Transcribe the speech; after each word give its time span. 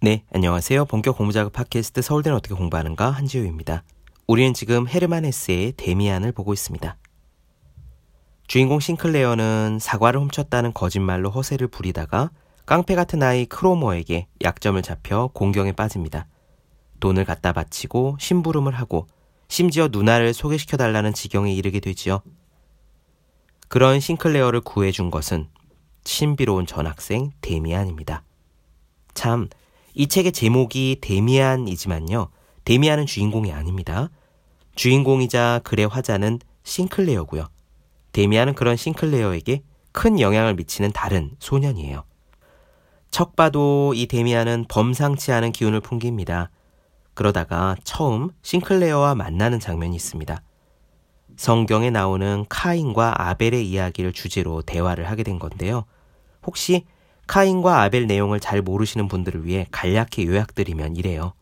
네, 0.00 0.22
안녕하세요. 0.32 0.84
본격 0.84 1.16
공부작업 1.16 1.52
팟캐스트 1.52 2.02
서울대는 2.02 2.36
어떻게 2.36 2.54
공부하는가 2.54 3.10
한지우입니다. 3.10 3.82
우리는 4.28 4.54
지금 4.54 4.86
헤르만 4.86 5.24
헤스의 5.24 5.72
데미안을 5.76 6.30
보고 6.30 6.52
있습니다. 6.52 6.96
주인공 8.46 8.78
싱클레어는 8.78 9.80
사과를 9.80 10.20
훔쳤다는 10.20 10.72
거짓말로 10.72 11.30
허세를 11.30 11.66
부리다가 11.66 12.30
깡패 12.64 12.94
같은 12.94 13.24
아이 13.24 13.44
크로모에게 13.46 14.28
약점을 14.44 14.80
잡혀 14.82 15.30
공경에 15.34 15.72
빠집니다. 15.72 16.28
돈을 17.00 17.24
갖다 17.24 17.52
바치고 17.52 18.18
심부름을 18.20 18.74
하고 18.74 19.08
심지어 19.48 19.88
누나를 19.90 20.32
소개시켜달라는 20.32 21.12
지경에 21.12 21.52
이르게 21.52 21.80
되지요. 21.80 22.22
그런 23.66 23.98
싱클레어를 23.98 24.60
구해준 24.60 25.10
것은 25.10 25.48
신비로운 26.04 26.66
전학생 26.66 27.32
데미안입니다. 27.40 28.22
참, 29.14 29.48
이 29.98 30.06
책의 30.06 30.30
제목이 30.30 30.98
데미안이지만요. 31.00 32.28
데미안은 32.64 33.06
주인공이 33.06 33.52
아닙니다. 33.52 34.10
주인공이자 34.76 35.60
글의 35.64 35.88
화자는 35.88 36.38
싱클레어고요. 36.62 37.48
데미안은 38.12 38.54
그런 38.54 38.76
싱클레어에게 38.76 39.62
큰 39.90 40.20
영향을 40.20 40.54
미치는 40.54 40.92
다른 40.92 41.32
소년이에요. 41.40 42.04
척 43.10 43.34
봐도 43.34 43.92
이 43.96 44.06
데미안은 44.06 44.66
범상치 44.68 45.32
않은 45.32 45.50
기운을 45.50 45.80
풍깁니다. 45.80 46.52
그러다가 47.14 47.74
처음 47.82 48.30
싱클레어와 48.42 49.16
만나는 49.16 49.58
장면이 49.58 49.96
있습니다. 49.96 50.40
성경에 51.36 51.90
나오는 51.90 52.44
카인과 52.48 53.30
아벨의 53.30 53.68
이야기를 53.68 54.12
주제로 54.12 54.62
대화를 54.62 55.10
하게 55.10 55.24
된 55.24 55.40
건데요. 55.40 55.86
혹시 56.46 56.84
카인과 57.28 57.82
아벨 57.82 58.06
내용을 58.06 58.40
잘 58.40 58.62
모르시는 58.62 59.06
분들을 59.06 59.44
위해 59.44 59.66
간략히 59.70 60.26
요약드리면 60.26 60.96
이래요. 60.96 61.34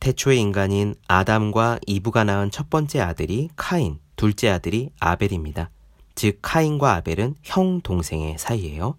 태초의 0.00 0.38
인간인 0.38 0.94
아담과 1.08 1.80
이브가 1.86 2.24
낳은 2.24 2.50
첫 2.50 2.68
번째 2.68 3.00
아들이 3.00 3.48
카인, 3.56 3.98
둘째 4.16 4.50
아들이 4.50 4.90
아벨입니다. 5.00 5.70
즉, 6.14 6.40
카인과 6.42 6.94
아벨은 6.94 7.36
형, 7.42 7.80
동생의 7.80 8.36
사이예요. 8.36 8.98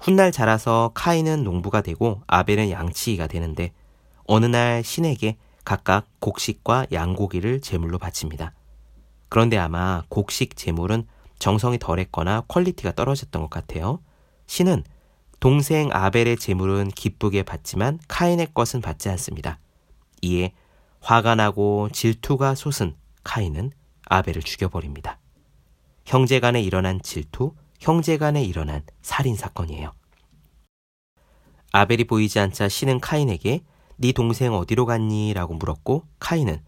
훗날 0.00 0.32
자라서 0.32 0.90
카인은 0.94 1.44
농부가 1.44 1.80
되고 1.80 2.20
아벨은 2.26 2.70
양치기가 2.70 3.28
되는데 3.28 3.72
어느 4.26 4.46
날 4.46 4.82
신에게 4.82 5.36
각각 5.64 6.08
곡식과 6.18 6.88
양고기를 6.90 7.60
제물로 7.60 7.98
바칩니다. 7.98 8.52
그런데 9.28 9.58
아마 9.58 10.02
곡식 10.08 10.56
제물은 10.56 11.06
정성이 11.38 11.78
덜했거나 11.78 12.42
quality가 12.48 12.92
떨어졌던 12.92 13.42
것 13.42 13.48
같아요. 13.48 14.00
신은 14.52 14.84
동생 15.40 15.88
아벨의 15.90 16.36
제물은 16.36 16.88
기쁘게 16.88 17.42
받지만 17.42 17.98
카인의 18.06 18.48
것은 18.52 18.82
받지 18.82 19.08
않습니다. 19.08 19.58
이에 20.20 20.52
화가 21.00 21.36
나고 21.36 21.88
질투가 21.90 22.54
솟은 22.54 22.94
카인은 23.24 23.72
아벨을 24.04 24.42
죽여버립니다. 24.42 25.18
형제 26.04 26.38
간에 26.38 26.60
일어난 26.60 27.00
질투, 27.00 27.54
형제 27.80 28.18
간에 28.18 28.44
일어난 28.44 28.82
살인 29.00 29.36
사건이에요. 29.36 29.94
아벨이 31.72 32.04
보이지 32.04 32.38
않자 32.38 32.68
신은 32.68 33.00
카인에게 33.00 33.64
네 33.96 34.12
동생 34.12 34.52
어디로 34.52 34.84
갔니? 34.84 35.32
라고 35.32 35.54
물었고 35.54 36.04
카인은 36.18 36.60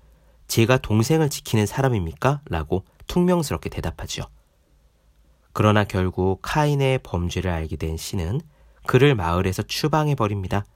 제가 0.49 0.79
동생을 0.79 1.29
지키는 1.29 1.67
사람입니까? 1.67 2.41
라고 2.47 2.87
퉁명스럽게 3.09 3.69
대답하죠. 3.69 4.25
그러나 5.55 5.85
결국 5.85 6.41
카인의 6.43 6.99
범죄를 7.05 7.51
알게 7.51 7.77
된 7.77 7.97
신은 7.97 8.41
그를 8.87 9.15
마을에서 9.15 9.63
추방해 9.63 10.15
버립니다. 10.15 10.67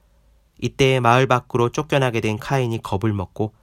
이때 0.57 0.99
마을 0.99 1.27
밖으로 1.27 1.69
쫓겨나게 1.69 2.21
된 2.21 2.37
카인이 2.37 2.81
겁을 2.81 3.13
먹고 3.13 3.53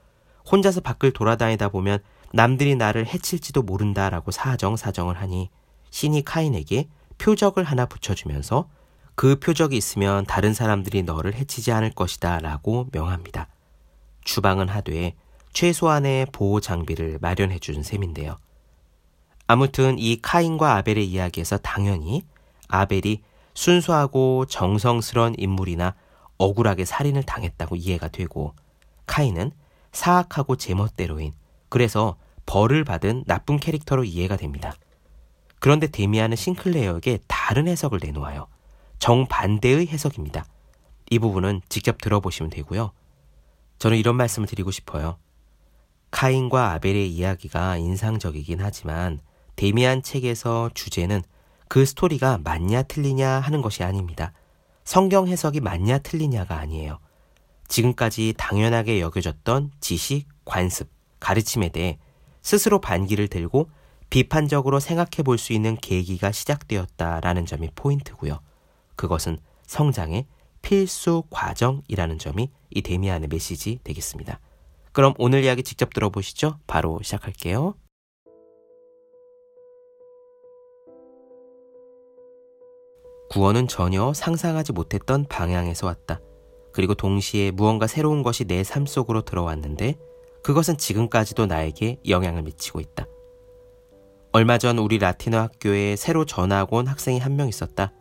혼자서 0.51 0.83
밖을 0.83 1.13
돌아다니다 1.13 1.71
보면 1.71 1.99
남들이 2.33 2.77
나를 2.77 3.07
해칠지도 3.07 3.63
모른다라고 3.63 4.31
사정사정을 4.31 5.19
하니 5.19 5.51
신이 5.91 6.23
카인에게 6.25 6.89
표적을 7.17 7.65
하나 7.65 7.87
붙여주면서 7.87 8.69
그 9.15 9.39
표적이 9.39 9.79
있으면 9.79 10.27
다른 10.27 10.53
사람들이 10.53 11.03
너를 11.03 11.35
해치지 11.35 11.73
않을 11.73 11.93
것이다 11.93 12.41
라고 12.41 12.89
명합니다. 12.93 13.49
추방은 14.23 14.69
하되 14.69 15.15
최소한의 15.55 16.27
보호 16.33 16.61
장비를 16.61 17.19
마련해 17.23 17.59
준 17.59 17.83
셈인데요. 17.83 18.37
아무튼 19.47 19.99
이 19.99 20.21
카인과 20.21 20.77
아벨의 20.77 21.07
이야기에서 21.07 21.59
당연히 21.59 22.23
아벨이 22.69 23.23
순수하고 23.55 24.47
정성스런 24.47 25.37
인물이나 25.39 25.95
억울하게 26.39 26.85
살인을 26.85 27.23
당했다고 27.23 27.77
이해가 27.77 28.09
되고 28.09 28.55
카인은 29.07 29.53
사악하고 29.93 30.57
제멋대로인 30.57 31.33
그래서 31.69 32.17
벌을 32.45 32.85
받은 32.85 33.25
나쁜 33.27 33.59
캐릭터로 33.59 34.05
이해가 34.05 34.37
됩니다. 34.37 34.75
그런데 35.59 35.87
데미안은 35.87 36.37
싱클레어에게 36.37 37.21
다른 37.27 37.67
해석을 37.67 38.01
내놓아요. 38.03 38.47
정반대의 38.99 39.87
해석입니다. 39.87 40.45
이 41.11 41.19
부분은 41.19 41.63
직접 41.69 41.99
들어보시면 42.01 42.51
되고요. 42.51 42.93
저는 43.79 43.97
이런 43.97 44.17
말씀을 44.17 44.47
드리고 44.49 44.71
싶어요. 44.71 45.19
카인과 46.11 46.73
아벨의 46.73 47.11
이야기가 47.11 47.77
인상적이긴 47.79 48.61
하지만 48.61 49.21
데미안 49.57 50.03
책에서 50.03 50.71
주제는 50.75 51.23
그 51.69 51.85
스토리가 51.85 52.39
맞냐 52.45 52.83
틀리냐 52.85 53.29
하는 53.41 53.63
것이 53.63 53.83
아닙니다. 53.83 54.33
성경 54.85 55.27
해석이 55.27 55.61
맞냐 55.61 55.99
틀리냐가 55.99 56.59
아니에요. 56.59 56.99
지금까지 57.69 58.35
당연하게 58.37 59.01
여겨졌던 59.01 59.73
지식, 59.81 60.29
관습, 60.45 60.89
가르침에 61.19 61.71
대해 61.71 61.99
스스로 62.43 62.81
반기를 62.81 63.27
들고 63.27 63.69
비판적으로 64.09 64.79
생각해 64.79 65.25
볼 65.25 65.37
수 65.39 65.53
있는 65.53 65.77
계기가 65.77 66.31
시작되었다라는 66.31 67.47
점이 67.47 67.71
포인트고요. 67.75 68.41
그것은 68.95 69.39
성장의 69.67 70.27
필수 70.63 71.25
과정이라는 71.31 72.19
점이 72.19 72.51
이 72.71 72.83
데미안의 72.83 73.29
메시지 73.29 73.81
되겠습니다. 73.83 74.39
그럼 74.93 75.15
오늘 75.19 75.43
이야기 75.43 75.63
직접 75.63 75.93
들어보시죠. 75.93 76.59
바로 76.67 77.01
시작할게요. 77.03 77.75
구원은 83.31 83.69
전혀 83.69 84.13
상상하지 84.15 84.73
못했던 84.73 85.25
방향에서 85.29 85.87
왔다. 85.87 86.21
그리고 86.73 86.95
동시에 86.95 87.51
무언가 87.51 87.87
새로운 87.87 88.23
것이 88.23 88.45
내 88.45 88.63
삶 88.63 88.87
속으로 88.87 89.23
들어왔는데 89.23 89.97
그것은 90.43 90.77
지금까지도 90.79 91.47
나에게 91.47 91.99
영향을 92.09 92.43
미치고 92.43 92.81
있다. 92.81 93.07
얼마 94.33 94.59
전 94.59 94.79
우리 94.79 94.99
라틴어 94.99 95.39
학교에 95.39 95.97
새로 95.97 96.25
전학 96.25 96.73
온 96.73 96.87
학생이 96.87 97.19
한 97.19 97.37
명 97.37 97.49
있었다. 97.49 97.93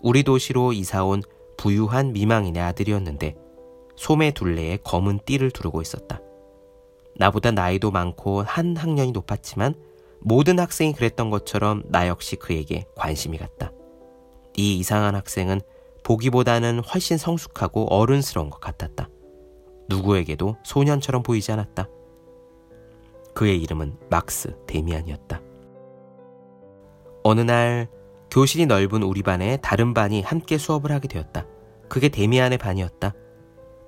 우리 0.00 0.22
도시로 0.22 0.72
이사 0.72 1.04
온 1.04 1.22
부유한 1.56 2.12
미망인의 2.12 2.62
아들이었는데 2.62 3.34
소매 3.96 4.30
둘레에 4.30 4.78
검은 4.84 5.20
띠를 5.26 5.50
두르고 5.50 5.80
있었다. 5.80 6.20
나보다 7.16 7.50
나이도 7.50 7.90
많고 7.90 8.42
한 8.42 8.76
학년이 8.76 9.12
높았지만 9.12 9.74
모든 10.20 10.58
학생이 10.58 10.92
그랬던 10.92 11.30
것처럼 11.30 11.82
나 11.86 12.08
역시 12.08 12.36
그에게 12.36 12.86
관심이 12.96 13.38
갔다. 13.38 13.70
이 14.56 14.78
이상한 14.78 15.14
학생은 15.14 15.60
보기보다는 16.02 16.80
훨씬 16.80 17.18
성숙하고 17.18 17.92
어른스러운 17.94 18.50
것 18.50 18.60
같았다. 18.60 19.08
누구에게도 19.88 20.56
소년처럼 20.64 21.22
보이지 21.22 21.52
않았다. 21.52 21.88
그의 23.34 23.60
이름은 23.62 23.96
막스 24.08 24.56
데미안이었다. 24.66 25.40
어느 27.22 27.40
날 27.40 27.88
교실이 28.30 28.66
넓은 28.66 29.02
우리 29.02 29.22
반에 29.22 29.58
다른 29.58 29.94
반이 29.94 30.22
함께 30.22 30.58
수업을 30.58 30.92
하게 30.92 31.08
되었다. 31.08 31.46
그게 31.88 32.08
데미안의 32.08 32.58
반이었다. 32.58 33.14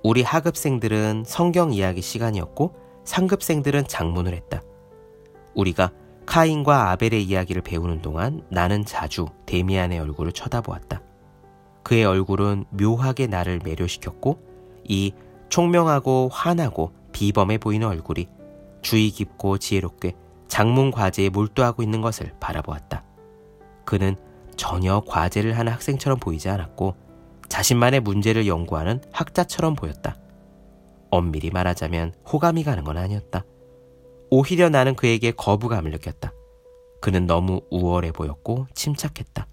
우리 0.02 0.22
하급생들은 0.22 1.24
성경 1.26 1.72
이야기 1.72 2.00
시간이었고 2.00 2.74
상급생들은 3.04 3.86
장문을 3.88 4.34
했다. 4.34 4.62
우리가 5.54 5.92
카인과 6.28 6.90
아벨의 6.90 7.24
이야기를 7.24 7.62
배우는 7.62 8.02
동안 8.02 8.42
나는 8.50 8.84
자주 8.84 9.28
데미안의 9.46 9.98
얼굴을 9.98 10.32
쳐다보았다. 10.32 11.00
그의 11.82 12.04
얼굴은 12.04 12.66
묘하게 12.68 13.26
나를 13.26 13.60
매료시켰고 13.64 14.38
이 14.84 15.14
총명하고 15.48 16.28
환하고 16.30 16.92
비범해 17.12 17.56
보이는 17.56 17.88
얼굴이 17.88 18.28
주의 18.82 19.08
깊고 19.08 19.56
지혜롭게 19.56 20.12
장문 20.48 20.90
과제에 20.90 21.30
몰두하고 21.30 21.82
있는 21.82 22.02
것을 22.02 22.34
바라보았다. 22.40 23.04
그는 23.86 24.14
전혀 24.54 25.00
과제를 25.00 25.56
하는 25.56 25.72
학생처럼 25.72 26.18
보이지 26.18 26.50
않았고 26.50 26.94
자신만의 27.48 28.00
문제를 28.00 28.46
연구하는 28.46 29.00
학자처럼 29.12 29.76
보였다. 29.76 30.14
엄밀히 31.08 31.48
말하자면 31.48 32.12
호감이 32.30 32.64
가는 32.64 32.84
건 32.84 32.98
아니었다. 32.98 33.44
오히려 34.30 34.68
나는 34.68 34.94
그에게 34.94 35.30
거부감을 35.30 35.90
느꼈다. 35.92 36.32
그는 37.00 37.26
너무 37.26 37.62
우월해 37.70 38.12
보였고 38.12 38.66
침착했다. 38.74 39.46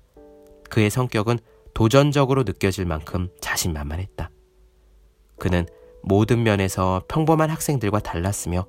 그의 0.69 0.89
성격은 0.89 1.39
도전적으로 1.73 2.43
느껴질 2.43 2.85
만큼 2.85 3.29
자신만만했다. 3.41 4.29
그는 5.37 5.65
모든 6.01 6.43
면에서 6.43 7.03
평범한 7.07 7.49
학생들과 7.49 7.99
달랐으며 7.99 8.65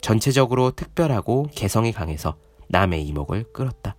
전체적으로 0.00 0.70
특별하고 0.70 1.46
개성이 1.52 1.92
강해서 1.92 2.36
남의 2.68 3.04
이목을 3.06 3.52
끌었다. 3.52 3.96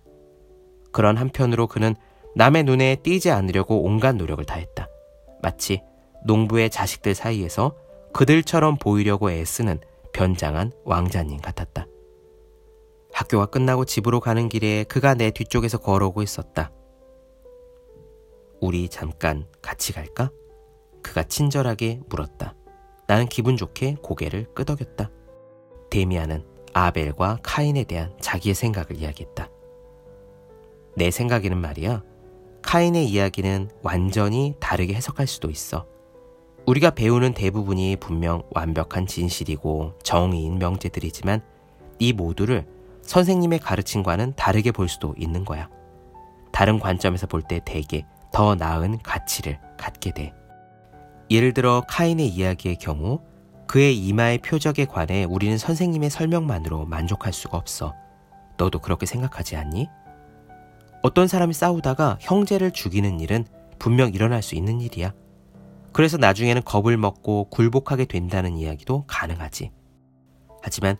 그런 0.92 1.16
한편으로 1.16 1.66
그는 1.66 1.94
남의 2.34 2.64
눈에 2.64 2.96
띄지 2.96 3.30
않으려고 3.30 3.82
온갖 3.82 4.16
노력을 4.16 4.44
다했다. 4.44 4.88
마치 5.42 5.82
농부의 6.24 6.70
자식들 6.70 7.14
사이에서 7.14 7.74
그들처럼 8.12 8.76
보이려고 8.76 9.30
애쓰는 9.30 9.80
변장한 10.12 10.72
왕자님 10.84 11.40
같았다. 11.40 11.86
학교가 13.12 13.46
끝나고 13.46 13.84
집으로 13.84 14.20
가는 14.20 14.48
길에 14.48 14.84
그가 14.84 15.14
내 15.14 15.30
뒤쪽에서 15.30 15.78
걸어오고 15.78 16.22
있었다. 16.22 16.72
우리 18.60 18.88
잠깐 18.88 19.46
같이 19.62 19.92
갈까? 19.92 20.30
그가 21.02 21.22
친절하게 21.24 22.00
물었다. 22.08 22.54
나는 23.06 23.26
기분 23.26 23.56
좋게 23.56 23.96
고개를 24.02 24.46
끄덕였다. 24.54 25.10
데미안은 25.90 26.44
아벨과 26.72 27.40
카인에 27.42 27.84
대한 27.84 28.16
자기의 28.20 28.54
생각을 28.54 28.96
이야기했다. 28.96 29.50
내 30.96 31.10
생각에는 31.10 31.58
말이야. 31.58 32.04
카인의 32.62 33.06
이야기는 33.06 33.70
완전히 33.82 34.54
다르게 34.60 34.94
해석할 34.94 35.26
수도 35.26 35.50
있어. 35.50 35.86
우리가 36.70 36.90
배우는 36.90 37.34
대부분이 37.34 37.96
분명 37.96 38.44
완벽한 38.52 39.08
진실이고 39.08 39.94
정의인 40.04 40.60
명제들이지만 40.60 41.40
이 41.98 42.12
모두를 42.12 42.64
선생님의 43.02 43.58
가르침과는 43.58 44.34
다르게 44.36 44.70
볼 44.70 44.88
수도 44.88 45.12
있는 45.18 45.44
거야. 45.44 45.68
다른 46.52 46.78
관점에서 46.78 47.26
볼 47.26 47.42
때 47.42 47.60
대개 47.64 48.04
더 48.32 48.54
나은 48.54 48.98
가치를 48.98 49.58
갖게 49.76 50.12
돼. 50.12 50.32
예를 51.28 51.54
들어 51.54 51.82
카인의 51.88 52.28
이야기의 52.28 52.76
경우 52.76 53.20
그의 53.66 53.98
이마의 53.98 54.38
표적에 54.38 54.84
관해 54.84 55.24
우리는 55.24 55.58
선생님의 55.58 56.10
설명만으로 56.10 56.86
만족할 56.86 57.32
수가 57.32 57.58
없어. 57.58 57.94
너도 58.56 58.78
그렇게 58.78 59.06
생각하지 59.06 59.56
않니? 59.56 59.88
어떤 61.02 61.26
사람이 61.26 61.52
싸우다가 61.52 62.18
형제를 62.20 62.70
죽이는 62.70 63.18
일은 63.18 63.44
분명 63.80 64.14
일어날 64.14 64.40
수 64.40 64.54
있는 64.54 64.80
일이야. 64.80 65.12
그래서 65.92 66.16
나중에는 66.16 66.62
겁을 66.62 66.96
먹고 66.96 67.48
굴복하게 67.50 68.04
된다는 68.04 68.56
이야기도 68.56 69.04
가능하지. 69.06 69.72
하지만 70.62 70.96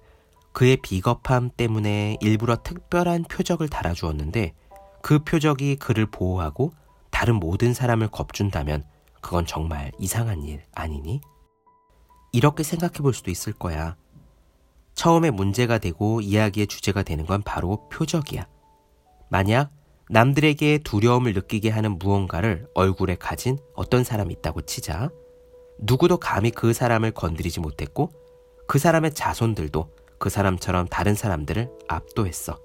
그의 0.53 0.79
비겁함 0.79 1.51
때문에 1.57 2.17
일부러 2.21 2.57
특별한 2.57 3.25
표적을 3.25 3.69
달아주었는데 3.69 4.55
그 5.03 5.21
표적이 5.21 5.77
그를 5.77 6.07
보호하고 6.07 6.73
다른 7.11 7.37
모든 7.37 7.73
사람을 7.73 8.09
겁준다면 8.09 8.85
그건 9.21 9.47
정말 9.47 9.93
이상한 9.99 10.43
일 10.43 10.65
아니니? 10.75 11.21
이렇게 12.33 12.63
생각해 12.63 12.95
볼 12.99 13.13
수도 13.13 13.31
있을 13.31 13.53
거야. 13.53 13.97
처음에 14.95 15.31
문제가 15.31 15.79
되고 15.79 16.21
이야기의 16.21 16.67
주제가 16.67 17.03
되는 17.03 17.27
건 17.27 17.43
바로 17.43 17.89
표적이야. 17.89 18.47
만약 19.29 19.71
남들에게 20.13 20.79
두려움을 20.79 21.35
느끼게 21.35 21.71
하는 21.71 21.97
무언가를 21.97 22.67
얼굴에 22.75 23.15
가진 23.15 23.59
어떤 23.75 24.03
사람이 24.03 24.35
있다고 24.35 24.63
치자. 24.63 25.11
누구도 25.79 26.17
감히 26.17 26.51
그 26.51 26.73
사람을 26.73 27.13
건드리지 27.13 27.61
못했고 27.61 28.11
그 28.67 28.81
사람의 28.81 29.15
자손들도 29.15 29.89
그 30.19 30.29
사람처럼 30.29 30.89
다른 30.89 31.15
사람들을 31.15 31.71
압도했어. 31.87 32.59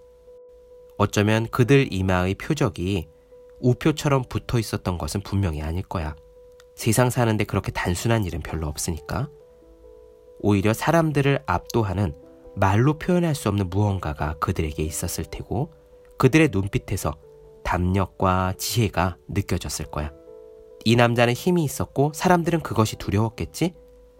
어쩌면 0.98 1.48
그들 1.50 1.94
이마의 1.94 2.34
표적이 2.34 3.10
우표처럼 3.60 4.24
붙어 4.28 4.58
있었던 4.58 4.98
것은 4.98 5.22
분명히 5.22 5.62
아닐 5.62 5.84
거야. 5.84 6.16
세상 6.74 7.12
사는데 7.12 7.44
그렇게 7.44 7.72
단순한 7.72 8.26
일은 8.26 8.40
별로 8.40 8.68
없으니까. 8.68 9.30
오히려 10.40 10.74
사람들을 10.74 11.44
압도하는 11.46 12.16
말로 12.56 12.98
표현할 12.98 13.36
수 13.36 13.50
없는 13.50 13.70
무언가가 13.70 14.34
그들에게 14.40 14.82
있었을 14.82 15.26
테고 15.26 15.72
그들의 16.18 16.50
눈빛에서 16.52 17.14
담력과 17.66 18.54
지혜가 18.58 19.18
느껴졌을 19.28 19.86
거야. 19.86 20.12
이 20.86 20.96
남자는 20.96 21.34
힘이 21.34 21.66
있었고 21.66 22.14
사람들은 22.14 22.62
그것이 22.62 22.96
두려웠겠지? 22.96 23.74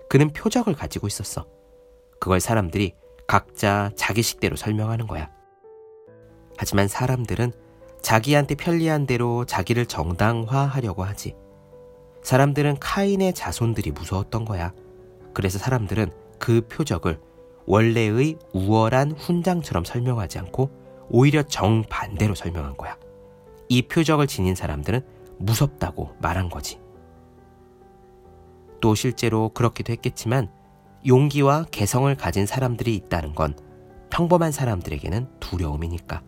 그는 0.10 0.34
표적을 0.34 0.74
가지고 0.74 1.08
있었어. 1.08 1.48
그걸 2.20 2.40
사람들이 2.40 2.94
각자 3.28 3.92
자기식대로 3.96 4.56
설명하는 4.56 5.08
거야. 5.08 5.30
하지만 6.58 6.88
사람들은 6.88 7.54
자기한테 8.02 8.56
편리한 8.56 9.06
대로 9.06 9.46
자기를 9.46 9.86
정당화하려고 9.86 11.04
하지. 11.04 11.36
사람들은 12.24 12.78
카인의 12.80 13.34
자손들이 13.34 13.92
무서웠던 13.92 14.46
거야. 14.46 14.74
그래서 15.34 15.60
사람들은 15.60 16.12
그 16.40 16.62
표적을 16.68 17.20
원래의 17.68 18.38
우월한 18.54 19.12
훈장처럼 19.12 19.86
설명하지 19.86 20.40
않고 20.40 20.70
오히려 21.10 21.44
정반대로 21.44 22.36
설명한 22.36 22.78
거야. 22.78 22.98
이 23.70 23.82
표적을 23.84 24.28
지닌 24.28 24.56
사람들은 24.56 25.02
무섭다고 25.40 26.16
말한 26.20 26.50
거지. 26.50 26.80
또 28.82 28.96
실제로 28.96 29.50
그렇기도 29.50 29.92
했겠지만 29.94 30.50
용기와 31.06 31.66
개성을 31.72 32.14
가진 32.16 32.46
사람들이 32.46 32.96
있다는 32.96 33.36
건 33.36 33.56
평범한 34.10 34.52
사람들에게는 34.52 35.28
두려움이니까. 35.40 36.22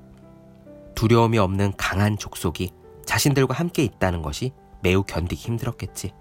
두려움이 0.96 1.38
없는 1.38 1.74
강한 1.78 2.18
족속이 2.18 2.72
자신들과 3.06 3.54
함께 3.54 3.84
있다는 3.84 4.22
것이 4.22 4.52
매우 4.82 5.04
견디기 5.04 5.42
힘들었겠지. 5.48 6.12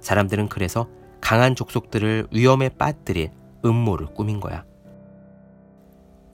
사람들은 0.00 0.48
그래서 0.48 0.88
강한 1.20 1.54
족속들을 1.54 2.28
위험에 2.32 2.68
빠뜨릴 2.68 3.30
음모를 3.64 4.08
꾸민 4.08 4.40
거야. 4.40 4.64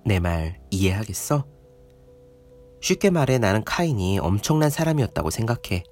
내 0.05 0.19
말 0.19 0.59
이해하겠어? 0.71 1.45
쉽게 2.81 3.11
말해 3.11 3.39
나는 3.39 3.65
카인이 3.65 4.19
엄청난 4.19 4.71
사람이었다고 4.71 5.31
생각해. 5.31 5.85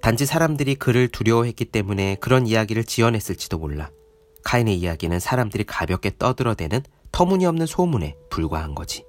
단지 0.00 0.26
사람들이 0.26 0.74
그를 0.74 1.08
두려워했기 1.08 1.66
때문에 1.66 2.16
그런 2.16 2.46
이야기를 2.46 2.84
지어냈을지도 2.84 3.58
몰라. 3.58 3.90
카인의 4.44 4.76
이야기는 4.76 5.18
사람들이 5.18 5.64
가볍게 5.64 6.12
떠들어대는 6.18 6.82
터무니없는 7.10 7.66
소문에 7.66 8.16
불과한 8.28 8.74
거지. 8.74 9.04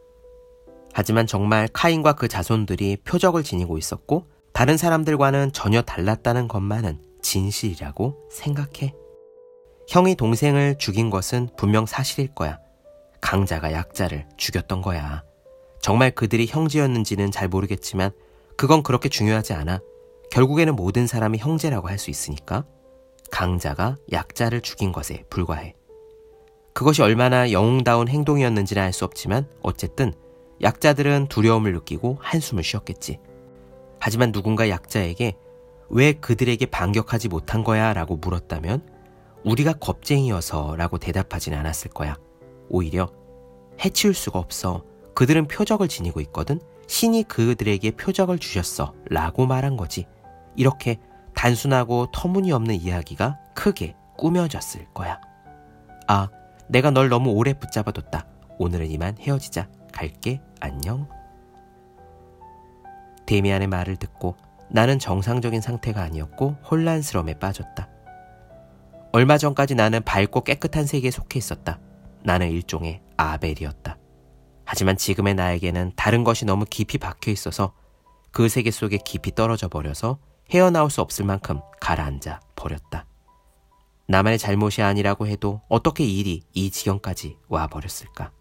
하지만 0.94 1.28
정말 1.28 1.68
카인과 1.74 2.14
그 2.14 2.30
자손들이 2.30 2.98
표적을 3.04 3.44
지니고 3.44 3.78
있었고 3.78 4.28
다른 4.54 4.78
사람들과는 4.78 5.52
전혀 5.52 5.82
달랐다는 5.82 6.48
것만은 6.48 7.02
진실이라고 7.22 8.30
생각해. 8.32 8.94
형이 9.90 10.16
동생을 10.16 10.78
죽인 10.78 11.10
것은 11.10 11.50
분명 11.58 11.86
사실일 11.86 12.34
거야. 12.34 12.60
강자가 13.20 13.74
약자를 13.74 14.26
죽였던 14.38 14.82
거야. 14.82 15.24
정말 15.86 16.10
그들이 16.10 16.48
형제였는지는 16.48 17.30
잘 17.30 17.48
모르겠지만 17.48 18.10
그건 18.58 18.82
그렇게 18.82 19.08
중요하지 19.08 19.54
않아. 19.54 19.82
결국에는 20.32 20.76
모든 20.76 21.06
사람이 21.06 21.38
형제라고 21.38 21.90
할 21.90 22.00
수 22.00 22.10
있으니까 22.10 22.66
강자가 23.30 23.96
약자를 24.12 24.62
죽인 24.62 24.92
것에 24.92 25.26
불과해. 25.30 25.76
그것이 26.74 27.04
얼마나 27.04 27.52
영웅다운 27.52 28.08
행동이었는지는 28.08 28.82
알 28.82 28.94
수 28.94 29.06
없지만 29.06 29.48
어쨌든 29.62 30.16
약자들은 30.64 31.28
두려움을 31.28 31.74
느끼고 31.74 32.18
한숨을 32.20 32.64
쉬었겠지. 32.64 33.20
하지만 34.00 34.32
누군가 34.32 34.70
약자에게 34.70 35.36
왜 35.90 36.14
그들에게 36.14 36.66
반격하지 36.66 37.28
못한 37.28 37.64
거야? 37.64 37.94
라고 37.94 38.16
물었다면 38.16 38.84
우리가 39.44 39.74
겁쟁이여서 39.74 40.78
라고 40.78 40.98
대답하지는 40.98 41.60
않았을 41.60 41.92
거야. 41.92 42.18
오히려 42.70 43.12
해치울 43.80 44.16
수가 44.16 44.40
없어. 44.40 44.84
그들은 45.16 45.48
표적을 45.48 45.88
지니고 45.88 46.22
있거든. 46.22 46.60
신이 46.88 47.24
그들에게 47.24 47.92
표적을 47.92 48.38
주셨어. 48.38 48.94
라고 49.10 49.48
말한 49.48 49.78
거지. 49.78 50.06
이렇게 50.56 51.00
단순하고 51.34 52.08
터무니없는 52.12 52.76
이야기가 52.76 53.40
크게 53.56 53.96
꾸며졌을 54.18 54.86
거야. 54.94 55.20
아, 56.08 56.30
내가 56.68 56.92
널 56.92 57.10
너무 57.10 57.32
오래 57.32 57.54
붙잡아뒀다. 57.54 58.26
오늘은 58.60 58.88
이만 58.92 59.18
헤어지자. 59.20 59.68
갈게. 59.92 60.42
안녕. 60.60 61.08
데미안의 63.26 63.68
말을 63.68 63.96
듣고 63.96 64.36
나는 64.70 65.00
정상적인 65.00 65.62
상태가 65.62 66.02
아니었고 66.02 66.58
혼란스러움에 66.70 67.40
빠졌다. 67.40 67.90
얼마 69.12 69.38
전까지 69.38 69.76
나는 69.76 70.04
밝고 70.04 70.42
깨끗한 70.42 70.86
세계에 70.86 71.10
속해 71.10 71.38
있었다. 71.38 71.80
나는 72.24 72.50
일종의 72.50 73.02
아벨이었다. 73.18 73.98
하지만 74.76 74.98
지금의 74.98 75.36
나에게는 75.36 75.94
다른 75.96 76.26
것이 76.26 76.44
너무 76.44 76.66
깊이 76.70 76.98
박혀 76.98 77.32
있어서 77.32 77.72
그 78.32 78.50
세계 78.50 78.72
속에 78.72 78.98
깊이 78.98 79.34
떨어져 79.34 79.70
버려서 79.70 80.20
헤어나올 80.52 80.90
수 80.90 81.00
없을 81.00 81.24
만큼 81.24 81.62
가라앉아 81.80 82.42
버렸다. 82.58 83.06
나만의 84.10 84.38
잘못이 84.38 84.82
아니라고 84.82 85.28
해도 85.28 85.62
어떻게 85.70 86.04
일이 86.04 86.42
이 86.54 86.72
지경까지 86.72 87.38
와 87.48 87.68
버렸을까? 87.68 88.34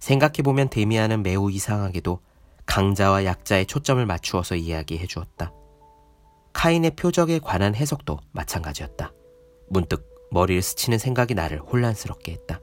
생각해보면 0.00 0.70
데미안은 0.70 1.22
매우 1.22 1.52
이상하게도 1.52 2.18
강자와 2.66 3.24
약자의 3.24 3.66
초점을 3.66 4.04
맞추어서 4.04 4.56
이야기해 4.56 5.06
주었다. 5.06 5.52
카인의 6.52 6.96
표적에 6.96 7.38
관한 7.38 7.76
해석도 7.76 8.18
마찬가지였다. 8.32 9.12
문득 9.68 10.04
머리를 10.32 10.60
스치는 10.62 10.98
생각이 10.98 11.34
나를 11.34 11.60
혼란스럽게 11.60 12.32
했다. 12.32 12.58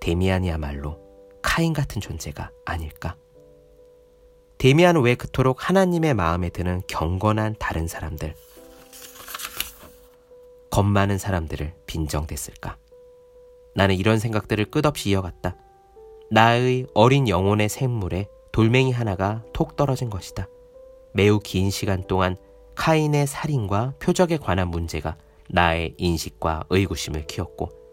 데미안이야말로 0.00 1.05
카인 1.46 1.72
같은 1.72 2.00
존재가 2.02 2.50
아닐까? 2.64 3.14
데미안은 4.58 5.02
왜 5.02 5.14
그토록 5.14 5.68
하나님의 5.68 6.12
마음에 6.12 6.48
드는 6.48 6.82
경건한 6.88 7.54
다른 7.60 7.86
사람들, 7.86 8.34
겁 10.70 10.84
많은 10.84 11.18
사람들을 11.18 11.72
빈정댔을까? 11.86 12.76
나는 13.76 13.94
이런 13.94 14.18
생각들을 14.18 14.64
끝없이 14.66 15.10
이어갔다. 15.10 15.56
나의 16.32 16.88
어린 16.94 17.28
영혼의 17.28 17.68
생물에 17.68 18.26
돌멩이 18.50 18.90
하나가 18.90 19.44
톡 19.52 19.76
떨어진 19.76 20.10
것이다. 20.10 20.48
매우 21.14 21.38
긴 21.38 21.70
시간 21.70 22.02
동안 22.08 22.36
카인의 22.74 23.28
살인과 23.28 23.94
표적에 24.00 24.38
관한 24.38 24.68
문제가 24.68 25.16
나의 25.48 25.94
인식과 25.96 26.64
의구심을 26.70 27.26
키웠고 27.28 27.85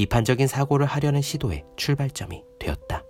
비판적인 0.00 0.46
사고를 0.46 0.86
하려는 0.86 1.20
시도의 1.20 1.66
출발점이 1.76 2.42
되었다. 2.58 3.04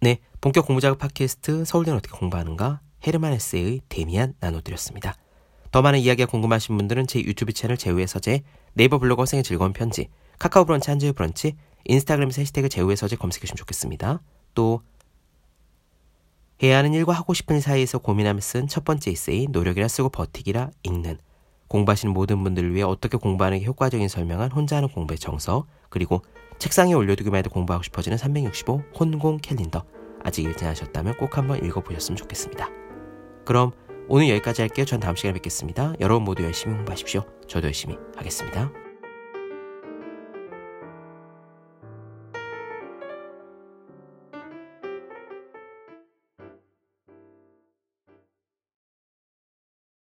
네, 0.00 0.18
본격 0.40 0.66
공부작업 0.66 0.98
팟캐스트 0.98 1.64
서울대는 1.64 1.98
어떻게 1.98 2.18
공부하는가 2.18 2.80
헤르만 3.06 3.32
헤세의 3.32 3.82
데미안 3.88 4.34
나눠드렸습니다. 4.40 5.14
더 5.70 5.82
많은 5.82 6.00
이야기가 6.00 6.28
궁금하신 6.28 6.76
분들은 6.76 7.06
제 7.06 7.20
유튜브 7.20 7.52
채널 7.52 7.76
제우의 7.76 8.08
서재, 8.08 8.42
네이버 8.74 8.98
블로그 8.98 9.24
생의 9.24 9.44
즐거운 9.44 9.72
편지, 9.72 10.08
카카오 10.40 10.64
브런치 10.64 10.90
한주의 10.90 11.12
브런치, 11.12 11.54
인스타그램에서 11.84 12.40
해시태그 12.40 12.68
제우의 12.68 12.96
서재 12.96 13.14
검색해주시면 13.14 13.56
좋겠습니다. 13.56 14.20
또 14.54 14.82
해야 16.62 16.78
하는 16.78 16.94
일과 16.94 17.12
하고 17.12 17.34
싶은 17.34 17.56
일 17.56 17.62
사이에서 17.62 17.98
고민하며 17.98 18.40
쓴 18.40 18.68
첫 18.68 18.84
번째 18.84 19.10
에세이 19.10 19.48
노력이라 19.50 19.88
쓰고 19.88 20.10
버티기라 20.10 20.70
읽는 20.84 21.18
공부하시는 21.68 22.12
모든 22.12 22.44
분들을 22.44 22.72
위해 22.74 22.84
어떻게 22.84 23.16
공부하는 23.16 23.58
게 23.58 23.64
효과적인 23.64 24.06
설명한 24.08 24.52
혼자 24.52 24.76
하는 24.76 24.88
공부의 24.88 25.18
정서 25.18 25.66
그리고 25.88 26.22
책상에 26.58 26.92
올려두기만 26.92 27.38
해도 27.38 27.50
공부하고 27.50 27.82
싶어지는 27.82 28.18
365 28.18 28.82
혼공 28.98 29.38
캘린더 29.38 29.84
아직 30.22 30.44
읽지 30.44 30.64
않으셨다면 30.64 31.16
꼭 31.16 31.36
한번 31.36 31.64
읽어보셨으면 31.64 32.16
좋겠습니다. 32.16 32.68
그럼 33.44 33.72
오늘 34.08 34.28
여기까지 34.28 34.62
할게요. 34.62 34.84
전 34.84 35.00
다음 35.00 35.16
시간에 35.16 35.32
뵙겠습니다. 35.34 35.94
여러분 35.98 36.24
모두 36.24 36.44
열심히 36.44 36.76
공부하십시오. 36.76 37.24
저도 37.48 37.66
열심히 37.66 37.96
하겠습니다. 38.16 38.81